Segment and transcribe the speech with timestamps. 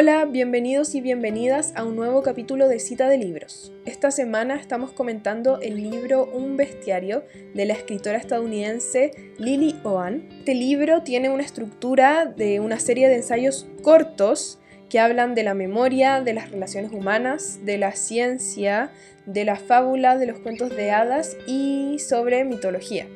[0.00, 3.70] Hola, bienvenidos y bienvenidas a un nuevo capítulo de Cita de Libros.
[3.84, 7.22] Esta semana estamos comentando el libro Un bestiario
[7.52, 10.26] de la escritora estadounidense Lily Owen.
[10.38, 14.58] Este libro tiene una estructura de una serie de ensayos cortos
[14.88, 18.92] que hablan de la memoria, de las relaciones humanas, de la ciencia,
[19.26, 23.06] de la fábula, de los cuentos de hadas y sobre mitología.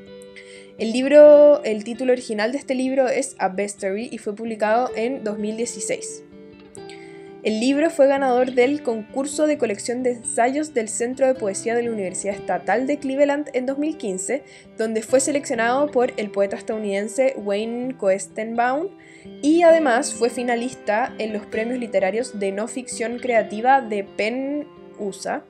[0.76, 5.24] El libro, el título original de este libro es A Bestiary y fue publicado en
[5.24, 6.23] 2016.
[7.44, 11.82] El libro fue ganador del concurso de colección de ensayos del Centro de Poesía de
[11.82, 14.42] la Universidad Estatal de Cleveland en 2015,
[14.78, 18.88] donde fue seleccionado por el poeta estadounidense Wayne Koestenbaum
[19.42, 24.66] y además fue finalista en los premios literarios de no ficción creativa de PEN
[24.98, 25.44] USA.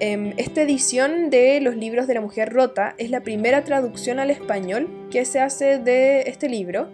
[0.00, 4.30] Em, esta edición de los libros de la mujer rota es la primera traducción al
[4.30, 6.90] español que se hace de este libro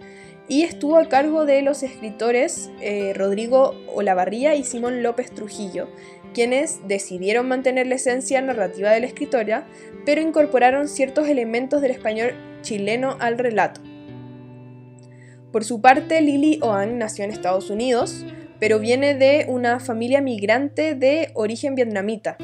[0.49, 5.89] y estuvo a cargo de los escritores eh, Rodrigo Olavarría y Simón López Trujillo,
[6.35, 9.67] quienes decidieron mantener la esencia narrativa de la escritora,
[10.05, 13.81] pero incorporaron ciertos elementos del español chileno al relato.
[15.53, 18.27] Por su parte, Lily Oang nació en Estados Unidos,
[18.59, 22.37] pero viene de una familia migrante de origen vietnamita.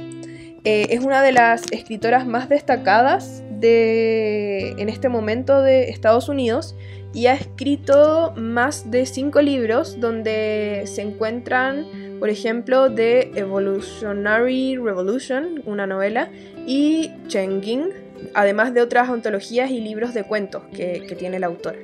[0.65, 6.75] Eh, es una de las escritoras más destacadas de, en este momento de Estados Unidos
[7.13, 11.87] y ha escrito más de cinco libros donde se encuentran,
[12.19, 16.31] por ejemplo, The Evolutionary Revolution, una novela,
[16.67, 17.91] y Chenging,
[18.35, 21.77] además de otras ontologías y libros de cuentos que, tiene el autor.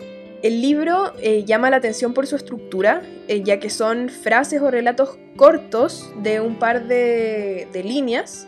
[0.42, 4.70] El libro eh, llama la atención por su estructura, eh, ya que son frases o
[4.70, 8.46] relatos cortos de un par de líneas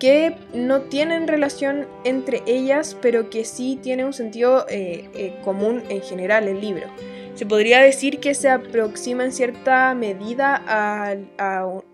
[0.00, 5.82] que no tienen relación entre ellas, pero que sí tienen un sentido eh, eh, común
[5.90, 6.86] en general el libro.
[7.34, 11.14] Se podría decir que se aproxima en cierta medida a,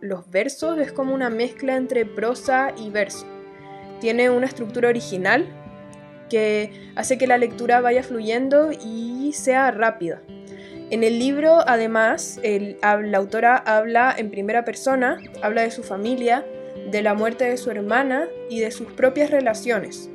[0.00, 3.26] los versos, es como una mezcla entre prosa y verso.
[4.00, 5.46] Tiene una estructura original
[6.30, 10.22] que hace que la lectura vaya fluyendo y sea rápida.
[10.90, 12.40] En el libro, además,
[12.82, 16.44] la autora habla en primera persona, habla de su familia,
[16.90, 20.10] de la muerte de su hermana y de sus propias relaciones.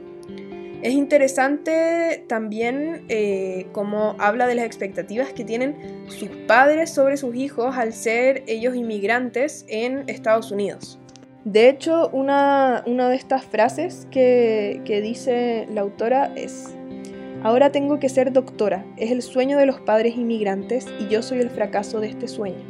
[0.81, 5.75] Es interesante también eh, cómo habla de las expectativas que tienen
[6.07, 10.97] sus padres sobre sus hijos al ser ellos inmigrantes en Estados Unidos.
[11.45, 16.75] De hecho, una, de estas frases que, que dice la autora es,
[17.43, 21.39] Ahora tengo que ser doctora, es el sueño de los padres inmigrantes y yo soy
[21.39, 22.63] el fracaso de este sueño.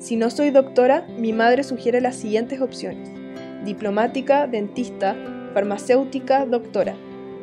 [0.00, 3.17] Si no soy doctora, mi madre sugiere las siguientes opciones
[3.64, 5.16] diplomática, dentista,
[5.54, 6.96] farmacéutica, doctora.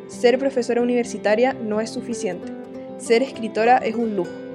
[0.08, 2.52] Ser profesora universitaria no es suficiente.
[2.98, 4.46] Ser escritora es un lujo.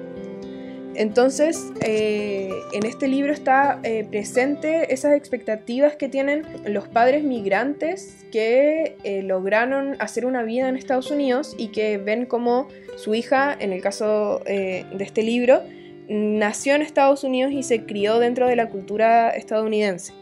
[0.94, 8.26] Entonces, eh, en este libro está eh, presente esas expectativas que tienen los padres migrantes
[8.32, 12.68] que eh, lograron hacer una vida en Estados Unidos y que ven como
[12.98, 15.62] su hija, en el caso de este libro,
[16.10, 20.14] nació en Estados Unidos y se crió dentro de la cultura estadounidense.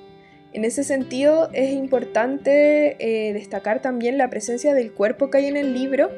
[0.52, 5.58] En ese sentido es importante eh, destacar también la presencia del cuerpo que hay en
[5.58, 6.10] el libro.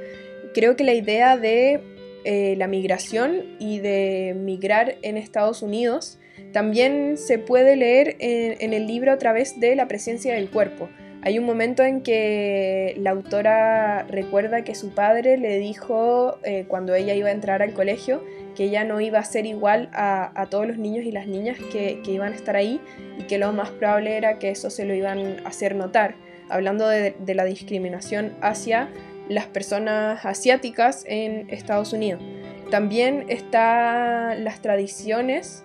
[0.54, 1.82] Creo que la idea de
[2.24, 6.18] eh, la migración y de migrar en Estados Unidos
[6.54, 10.90] también se puede leer en, el libro a través de la presencia del cuerpo.
[11.24, 16.96] Hay un momento en que la autora recuerda que su padre le dijo eh, cuando
[16.96, 18.24] ella iba a entrar al colegio
[18.56, 22.02] que ella no iba a ser igual a, todos los niños y las niñas que,
[22.06, 22.82] iban a estar ahí
[23.18, 26.16] y que lo más probable era que eso se lo iban a hacer notar,
[26.50, 28.90] hablando de, la discriminación hacia
[29.30, 32.22] las personas asiáticas en Estados Unidos.
[32.70, 35.64] También están las tradiciones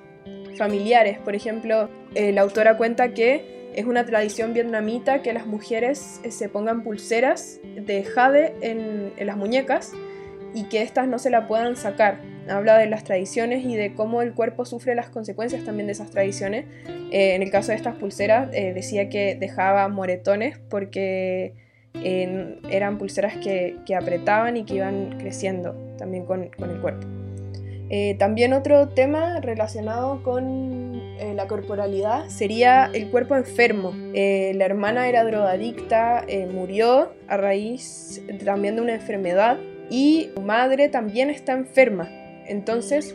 [0.56, 6.20] familiares, por ejemplo, eh, la autora cuenta que es una tradición vietnamita que las mujeres
[6.24, 9.92] eh, se pongan pulseras de jade en, las muñecas
[10.54, 14.22] y que éstas no se la puedan sacar habla de las tradiciones y de cómo
[14.22, 16.64] el cuerpo sufre las consecuencias también de esas tradiciones.
[17.10, 21.54] Eh, en el caso de estas pulseras eh, decía que dejaba moretones porque
[22.02, 27.06] eran pulseras que, apretaban y que iban creciendo también con, el cuerpo.
[27.88, 30.96] Eh, también otro tema relacionado con
[31.34, 33.92] la corporalidad sería el cuerpo enfermo.
[34.12, 39.58] la hermana era drogadicta, murió a raíz también de una enfermedad
[39.90, 42.08] y su madre también está enferma.
[42.46, 43.14] Entonces,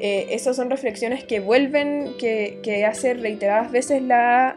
[0.00, 4.56] eh, esas son reflexiones que vuelven, que, hace reiteradas veces la,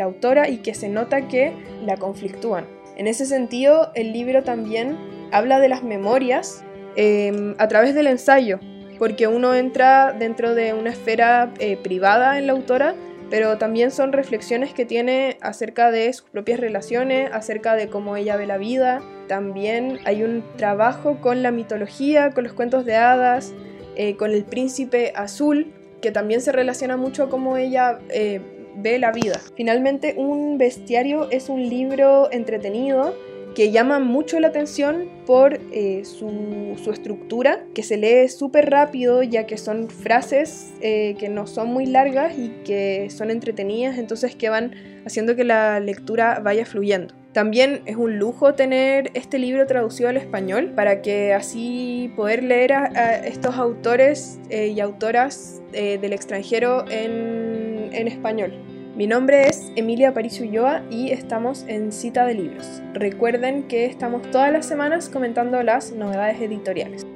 [0.00, 1.52] autora y que se nota que
[1.84, 2.64] la conflictúan.
[2.96, 4.96] En ese sentido, el libro también
[5.32, 6.64] habla de las memorias
[6.96, 8.60] em, a través del ensayo.
[8.98, 12.94] Porque uno entra dentro de una esfera eh, privada en la autora,
[13.30, 18.36] pero también son reflexiones que tiene acerca de sus propias relaciones, acerca de cómo ella
[18.36, 19.02] ve la vida.
[19.28, 23.52] También hay un trabajo con la mitología, con los cuentos de hadas,
[23.96, 28.40] eh, con el príncipe azul, que también se relaciona mucho cómo ella eh,
[28.76, 29.38] ve la vida.
[29.56, 33.14] Finalmente, Un bestiario es un libro entretenido
[33.54, 36.28] que llama mucho la atención por eh, su,
[36.90, 41.86] estructura, que se lee súper rápido ya que son frases eh, que no son muy
[41.86, 44.74] largas y que son entretenidas, entonces que van
[45.04, 47.14] haciendo que la lectura vaya fluyendo.
[47.32, 52.72] También es un lujo tener este libro traducido al español para que así poder leer
[52.72, 58.54] a, estos autores eh, y autoras del extranjero en, en español.
[58.96, 62.82] Mi nombre es Emilia París Ulloa y estamos en Cita de Libros.
[62.94, 67.06] Recuerden que estamos todas las semanas comentando las novedades editoriales.